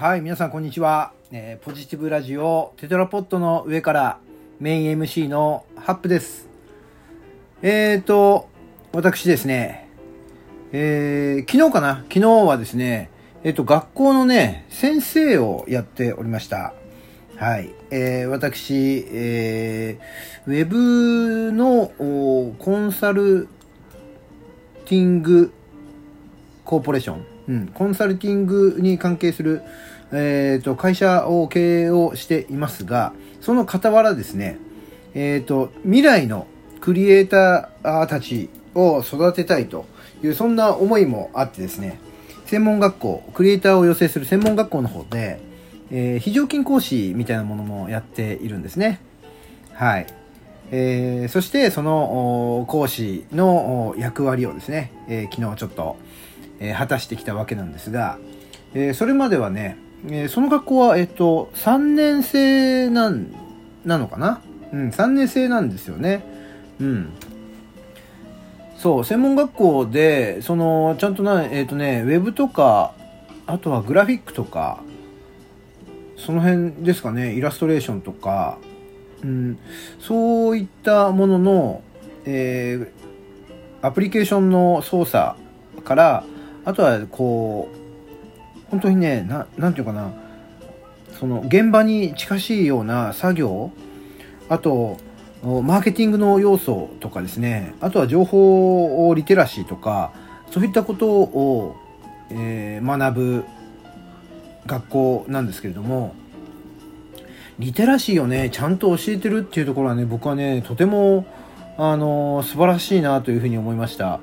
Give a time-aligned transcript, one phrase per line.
[0.00, 1.12] はい、皆さんこんにちは。
[1.32, 4.20] えーポジティブラジオテトラポットの上から
[4.60, 6.48] メイン MC のハップです。
[7.62, 8.48] えーと、
[8.92, 9.88] 私ですね、
[10.70, 12.04] えー昨日かな？
[12.08, 13.10] 昨日はですね、
[13.42, 16.74] えっ、と、学校のね、先生をやっておりました。
[17.34, 17.74] はい。
[17.90, 21.90] えー私、えーウェブの
[22.60, 23.48] コンサル
[24.84, 25.52] ティング
[26.64, 29.62] コーポレーション、うん、コンサルティングに関係する、
[30.12, 34.58] えー、と会社を経営をしていますが、その傍らですね、
[35.14, 36.46] えー、と未来の
[36.80, 39.86] クリエイターたちを育てたいと
[40.22, 41.98] いう、そんな思いもあってですね、
[42.46, 45.40] 専門学校、クリエイターを養成する専門学校の方で、
[45.90, 49.00] えー非常勤講師みたいなものもやっているんですね。
[49.74, 50.06] はい。
[50.70, 55.96] えーそしてその講師の役割をですね、えー昨日ちょっと、
[56.60, 58.18] えー果たしてきたわけなんですが、
[58.74, 63.34] えーそれまではね、えーその学校は、えっと、3年生なん、
[63.84, 64.40] なのかな？
[64.72, 66.24] うん、3年生なんですよね。
[66.80, 67.12] うん。
[68.76, 72.94] そう、専門学校で、その、ちゃんとな、えっ、とね、ウェブとか、
[73.46, 74.80] あとはグラフィックとか、
[76.16, 78.58] その辺ですかね、イラストレーションとか、
[79.22, 79.58] うん、
[80.00, 81.82] そういったものの、
[82.24, 83.08] えー
[83.80, 85.36] アプリケーションの操作
[85.84, 86.24] から、
[86.64, 87.76] あとはこう、
[88.70, 90.12] 本当にね、なんていうかな、
[91.18, 93.70] その現場に近しいような作業、
[94.48, 94.98] あと、
[95.42, 100.12] マーケティングの要素とかですね、あとは情報リテラシーとか、
[100.50, 101.76] そういったことを、
[102.30, 103.44] えー学ぶ
[104.66, 106.14] 学校なんですけれども、
[107.58, 111.26] リテラシーをね、ちゃんと教えてるっていうところはね、僕はね、とても、
[111.76, 114.20] あの素晴らしいなというふうに思いました。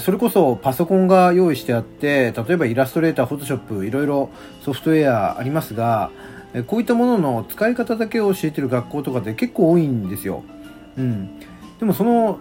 [0.00, 4.30] それこそパソコンが用意してあって、例えばイラストレーター、フォトショップ、いろいろ
[4.62, 6.10] ソフトウェアありますが、
[6.66, 10.42] こういったものの使い方だけを教えてる学校とかって結構多いんですよ。
[10.98, 11.38] うん。
[11.78, 12.38] でもその、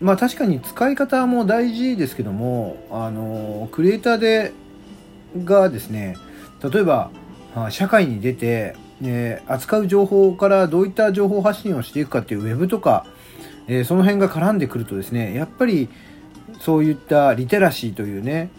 [0.00, 4.52] まあ確かに使い方も大事ですけども、あのクリエイターで、
[5.44, 6.16] がですね、
[6.62, 7.10] 例えば、
[7.70, 13.06] 社会に出て、えー扱う情報からどういった情報発信をしていくかっていうウェブとか、
[13.66, 15.88] えーその辺が絡んでくるとですね、やっぱり
[16.60, 18.50] そういったリテラシーというね、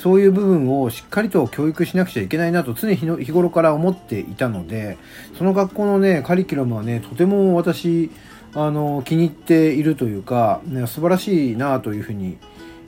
[0.00, 4.96] そういう部分をしっかりと教育しなくちゃいけないなと常日頃から思っていたので、
[5.36, 8.10] その学校のね、カリキュラムはね、とても私、
[8.54, 12.38] あの、気に入っているというか、ね、素晴らしいなというふうに、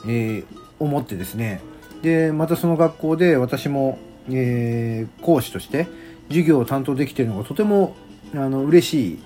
[0.06, 0.44] えー
[0.80, 1.60] 思ってですね、
[2.02, 5.86] で、またその学校で私も、えー講師として
[6.28, 7.94] 授業を担当できているのがとても
[8.34, 9.18] あの嬉しい、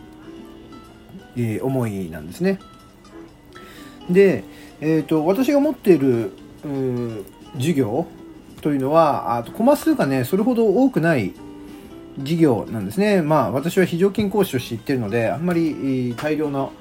[1.36, 2.58] えー思いなんですね。
[4.10, 4.44] で、
[4.80, 6.32] えー、と私が持っている
[6.64, 7.24] うー
[7.54, 8.06] 授業
[8.62, 11.32] というのはあとコマ数がねそれほど多くない
[12.18, 13.22] 授業なんですね。
[13.22, 16.72] まあ私は非常勤講師として言ってるのであんまり大量の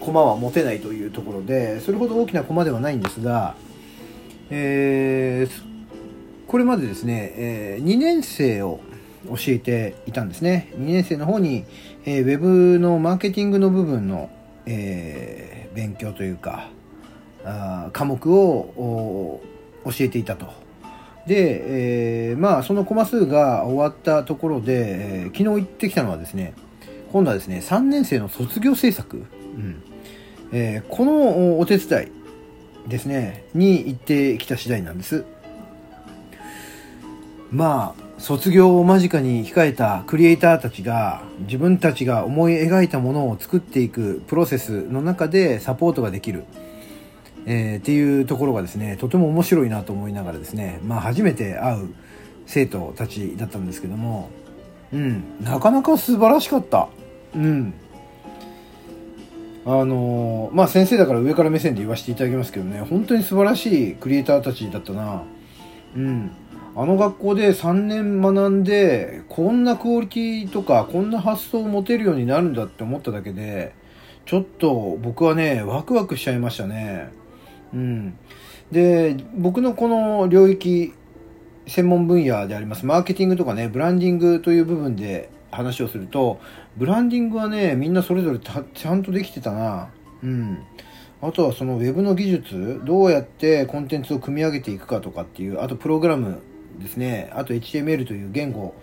[0.00, 3.54] コマは持てないというところでそれほど大きなコマではないんですが、
[4.50, 5.74] えー
[6.46, 8.78] これまでですね、え2年生を
[9.26, 10.72] 教えていたんですね。
[10.76, 11.64] 2年生の方に、
[12.04, 14.30] えーウェブのマーケティングの部分の、
[14.66, 16.68] えー勉強というか、
[17.44, 19.40] あ科目を
[19.84, 20.46] 教えていたと。
[21.26, 26.54] で、えーまあ、そのコマ数が終わったところで、えー昨日行ってきたのはですね、
[27.12, 29.20] 今度はですね、3年生の卒業制作、う
[29.58, 29.82] ん
[30.52, 32.08] えーこのお手伝
[32.86, 35.24] いですね、に行ってきた次第なんです。
[37.50, 46.44] まあ卒業を間近に控えたクリエイターたちが自分たちが思い描いたものを作っていくプロセスの中でサポートができる、
[47.46, 51.94] えーっていうところがですねとても面白いなと思いながらですね、まあ、初めて会う
[52.46, 54.30] 生徒たちだったんですけども、
[54.92, 56.88] うん、なかなか素晴らしかった。
[57.34, 57.74] うん。
[59.66, 62.80] あのまあ先生だから上から目線で言わせていただきますけどね。
[62.80, 65.22] 本当に素晴らしいクリエイターたちだったな。
[65.96, 66.30] うん。
[66.76, 73.74] あの学校で3年学んで、こんなクオリティとか、こんな発想を持てるようになるんだって思っただけで、
[74.26, 77.10] ちょっと僕はね、ワクワクしちゃいましたね。
[77.72, 78.18] うん。
[78.72, 80.92] で、僕のこの領域、
[81.68, 86.40] 専門分野であります、マーケティングとかね、ブランディングという部分で話をすると、
[86.76, 89.90] ブランディングはね、みんなそれぞれちゃんとできてたな。
[90.24, 90.58] うん。
[91.22, 96.42] あとはそのウェブの技術、どうやってコンテンツを組み上げていくかとかっていう、あとプログラム
[96.78, 98.74] ですね、あと HTML という言語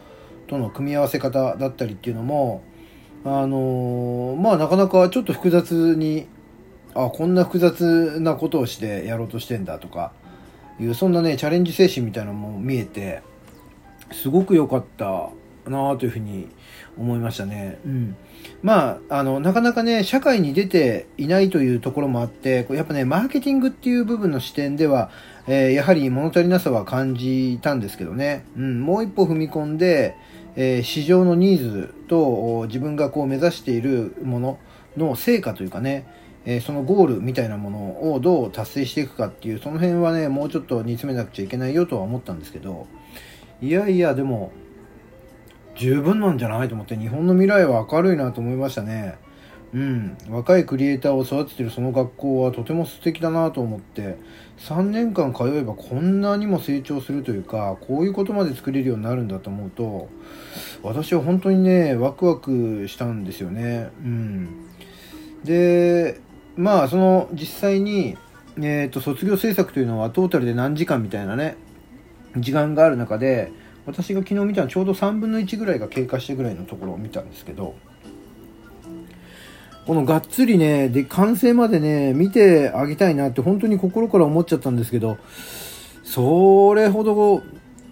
[0.48, 2.64] との組み合わせ方だったりっていうのも、
[3.24, 6.28] あのまあなかなかちょっと複雑に、
[6.94, 10.12] あ、こんな複雑なことをしてやろうとしてんだとか
[10.80, 13.22] いう、そんなね、チャレンジ精神みたいなのも見えて、
[14.12, 15.30] すごく良かった
[15.68, 16.48] なというふうに
[16.98, 17.80] 思いましたね。
[17.86, 18.16] うん。
[18.64, 25.10] まあ、あの、なかなかね、社会に出ていないというところもあって、やっぱね、マーケティングっていう部分の視点では、
[25.48, 28.46] えー、やはり物足りなさは感じたんですけどね。
[28.58, 30.16] うん、もう一歩踏み込んで、
[30.56, 34.60] えー、市場のニーズと自分がこう目指しているもの
[34.98, 36.06] の成果というかね、
[36.46, 42.88] えー、そのゴールみたいなものをどう達成していくかっていう、その辺はね、もうちょっと煮詰めなくちゃいけないよとは思ったんですけど、
[43.62, 44.52] いやいや、でも、
[45.82, 49.16] 十分なんじゃないと思って、日本の未来は明るいなと思いましたね。
[49.74, 54.18] うん、若いクリエイターを育ててるその学校はとても素敵だなと思って
[54.60, 60.10] 3年間通えばこんなにも成長するというかこういうことまで作れるようになるんだと思うと
[60.84, 63.92] 私は本当にねワクワクしたんですよね。
[64.04, 64.68] うん、
[65.46, 66.20] で
[66.58, 68.18] まあその実際に、
[68.58, 71.56] えーと、卒業制作というのはトータルで何時間みたいなね
[72.36, 73.54] 時間がある中で
[73.86, 77.76] 私が昨日見たのちょうど3分の1ぐらいが経過してぐらいのところを見たんですけど
[79.86, 85.18] このがっつりねで完成までね見てあげたいなって本当に心から思っちゃったんですけど
[86.04, 87.42] それほど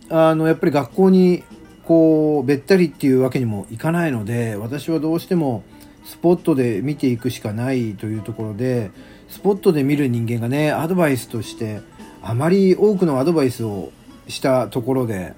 [0.09, 1.44] あのやっぱり学校に
[1.83, 5.63] こうべったりっていうわけにもいかないので私はどうしても
[6.06, 8.91] スポットで見ていくしかないというところで
[9.27, 11.81] スポットで見る人間がねアドバイスとして
[12.21, 13.91] あまり多くのアドバイスを
[14.27, 15.33] したところで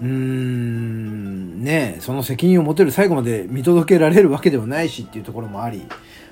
[0.00, 5.86] うーんねその責任を持てる最後まで見届けられるわけではないしっていうところもあり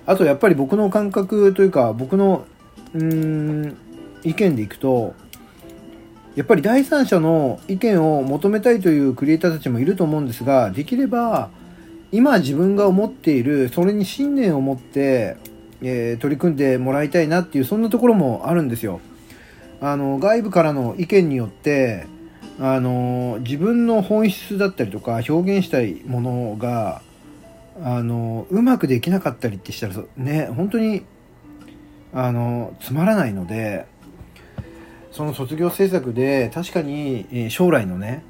[0.07, 2.47] あとやっぱり僕の感覚というか僕の
[2.95, 3.77] うーん
[4.23, 5.15] 意見でいくと
[6.35, 11.51] やっぱり第三者の意見を求めたいというクリエイターたちもいると思うんですができれば
[12.11, 15.37] 今自分が思っているそれに信念を持って、
[15.83, 19.01] えー、取り組んでもらいたいなっていうそんなところもあるんですよ。
[19.81, 22.07] あの外部からの意見によって
[22.61, 27.03] あの自分の本質だったりとか表現したいものが
[27.83, 31.05] あのうまくできなかったりってしたらね本当に
[32.12, 33.87] あのつまらないので
[35.11, 38.25] その卒業制作で確かに将来のね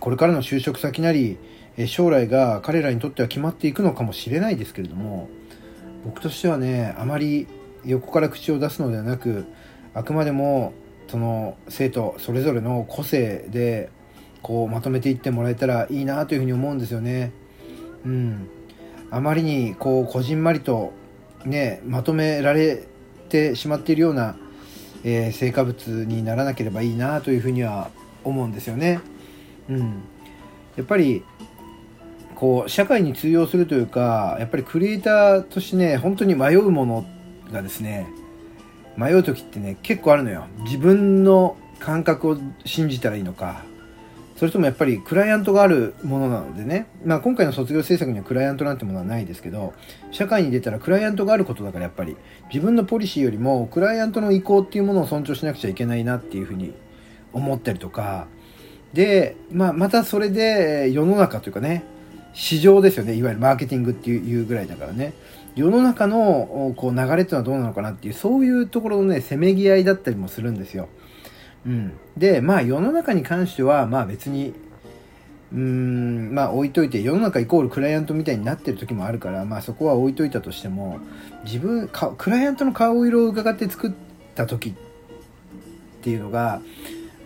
[0.00, 1.38] これからの就職先なり
[1.86, 5.28] 将来が彼らにとっては決まっていくのかもしれないですけれども
[6.04, 7.46] 僕としてはねあまり
[7.84, 9.44] 横から口を出すのではなく
[9.94, 10.72] あくまでも
[11.08, 13.90] その生徒それぞれの個性で
[14.42, 17.32] こうまとめていってもらえたらいいなというふうに思うんですよね。
[18.04, 18.48] うん、
[19.10, 20.92] あまりにこうこじんまりと
[21.44, 22.82] ねまとめられ
[23.28, 24.36] てしまっているような、
[25.04, 27.90] えー、成果物にならなければいいなというふうには
[28.24, 29.00] 思うんですよね。
[29.68, 30.02] うん、
[30.76, 31.22] やっぱり
[32.34, 37.06] こう社会に通用するというかやっぱりクリエイターとしてね本当に迷うもの
[37.52, 38.08] がですね
[38.96, 40.46] 迷う時ってね結構あるのよ。
[40.64, 43.64] 自分の感覚を信じたらいいのか。
[44.42, 49.72] それともやっぱりクライアントがあるものなのでね、まあ、今回の卒業制作にはクライアントなんてものはないですけど
[50.10, 52.16] 社会に出たらクライアントがあることだからやっぱり
[52.52, 56.74] 自分のポリシーよりもクライアントの意向っていうものを尊重しなくちゃいけないなっていうふうに
[57.32, 58.26] 思ったりとか。
[58.92, 61.84] で、まあ、またそれで世の中というかね
[62.34, 63.14] 市場ですよね。
[63.14, 65.12] いわゆるマーケティングっていうぐらいだからね。
[65.54, 70.88] 世の中のこう流れっていうのはどうなのかなっていうそういうところのねせめぎ合いだったりもするんですよ、
[71.66, 74.54] うん、でまあ世の中に関してはまあ別に
[75.52, 81.00] うーんまあ置いといて世の中イコールクライアントみたいになってる時もあるからまあそこは置いといたとしても
[81.44, 83.92] 自分かクライアントの顔色を伺って作っ
[84.34, 84.74] た時っ
[86.02, 86.62] ていうのが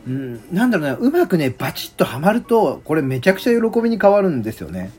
[0.07, 4.93] うん、なんだろうな、うまくね、バチッとはまると、これめちゃくちゃ喜びに変わるんですよね。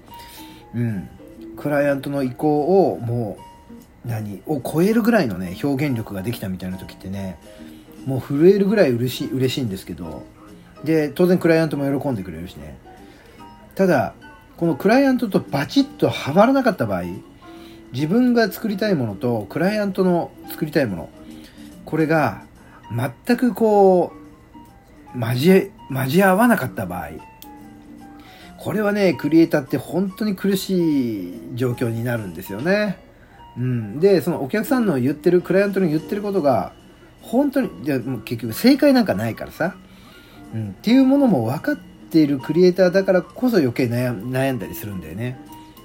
[0.76, 1.10] うん。
[1.58, 3.38] クライアントの意向をも
[4.06, 7.38] う、何を超えるぐらいのね、表現力ができたみたいな時ってね、
[8.06, 10.24] もう震えるぐらい嬉しい、嬉しいんですけど、
[10.84, 12.78] で、当然クライアントも喜んでくれるしね。
[13.76, 14.14] ただ、
[14.56, 17.04] このクライアントとバチッとはまらなかった場合、
[17.92, 21.10] 自分が作りたいものとクライアントの作りたいもの、
[21.86, 22.44] これが
[23.26, 24.14] 全くこ
[25.16, 27.10] う、交え、交合わなかった場合、
[28.68, 32.98] これはね、クリエイターって本当に苦しい状況になるんですよね。
[33.58, 34.02] うん。
[34.02, 36.74] で、そのお客さんの言ってる、クライアントの言ってることが、
[37.22, 39.78] 本当に、いやも結局正解なんかないからさ、
[40.54, 40.70] うん。
[40.72, 45.40] っていうものも分かっているクリエイターだからこそ余計悩悩んだりするんだよね。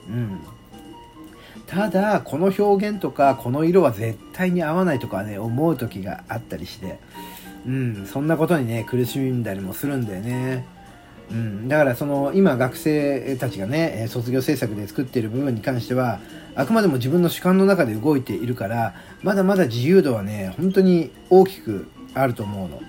[0.08, 0.40] うん。
[1.68, 6.98] ただ、この表現とか、この色は絶対に合わないとかね、思う時があったりして、
[7.64, 10.81] うん、そんなことにね、苦しんだりもするんだよね。
[11.30, 16.20] うん、だからその今学生たちがね卒業制作で作っている部分に関しては
[16.54, 22.80] あくまでも自分の主観の中で動いているからまだまだ自由度はね本当に大きくあると思うの。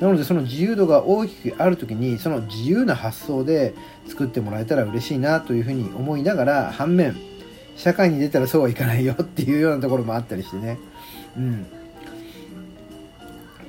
[0.00, 3.74] なのでその自由度が大きくある時にその自由な発想で
[4.08, 7.16] 作ってもらえたら嬉しいなというふうに思いながら反面
[7.76, 10.78] 社会に出たらそうはいかないよっていうようなところもあったりしてね。
[11.36, 11.66] うん。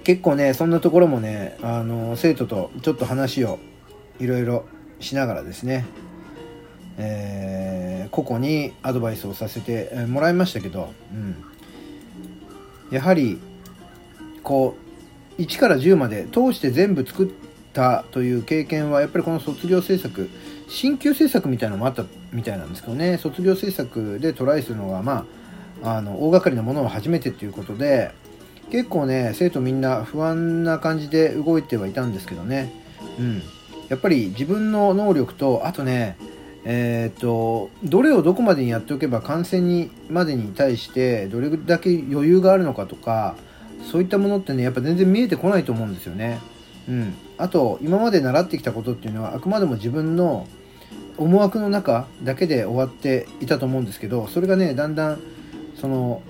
[0.03, 3.59] 結構ねそんなところもねあの生徒とちょっと話を
[4.19, 4.65] いろいろ
[4.99, 5.85] しながらですね
[6.97, 11.43] えー、個々にアドバイスをさせてもらいましたけど、うん、
[12.89, 13.39] やはり
[14.43, 14.77] こ
[15.37, 17.29] う1から10まで通して全部作っ
[17.73, 20.29] たという経験はやっぱりこの卒業制作
[20.69, 23.17] 進級制作みたいなのもあったみたいなんですけどね。
[23.17, 25.25] 卒業制作でトライするのがま
[25.83, 28.11] ああの大掛かりなものは初めてっていうことで
[28.71, 32.71] 結構ね生徒みんな不安な感じで動いてはいたんですけどね。
[33.19, 33.43] うん。
[33.89, 36.17] やっぱり自分の能力とあとね
[36.67, 43.35] えーと、どれをどこまでにやっておけば感染にまでに対してどれだけ余裕があるのかとか
[43.91, 46.39] そういったものってねやっぱ全然見えてこないと思うんですよね。
[46.89, 50.47] うん、あと今まで習ってきたことっていうのはあくまでも自分の
[51.17, 55.21] 思惑の中だけで終わっていたと思うんですけどそれがねだんだん
[55.79, 56.23] その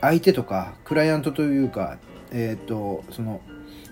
[0.00, 1.98] 相手とかクライアントというか、
[2.32, 3.40] えーとその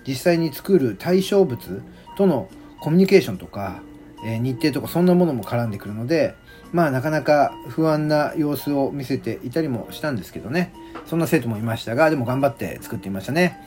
[0.05, 1.81] 実際に作る対象物
[2.17, 2.49] との
[2.83, 3.81] コミュニケーションとか
[4.25, 6.35] え日程とかそんなものも絡んでくるので、
[6.71, 10.73] まあなかなか不安な様子を見せていたりもしたんですけどね。
[11.05, 13.59] そんな生徒もいましたが、でも頑張って作っていましたね。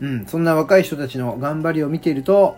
[0.00, 2.56] うん、そんな若い人たちの頑張りを見ていると、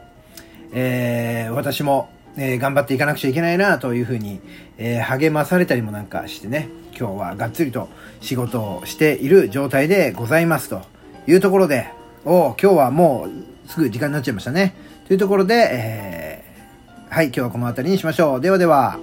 [0.72, 4.40] えー、私も、えー、頑張っていかなくちゃいけないなというふうに、
[4.78, 6.68] えー、励まされたりもなんかしてね、
[6.98, 7.88] 今日はがっつりと
[8.20, 10.82] 仕事をしている状態でございますと
[11.26, 11.88] いうところで、
[12.24, 13.28] お今日はも
[13.66, 14.74] うすぐ時間になっちゃいましたね。
[15.06, 18.40] というところで、えーはい、今日はこの辺りにしましょう。
[18.40, 18.98] ではでは。